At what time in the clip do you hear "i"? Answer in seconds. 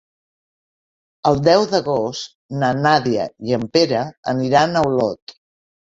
3.51-3.55